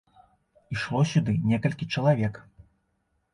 [0.75, 2.41] Ішло сюды некалькі чалавек.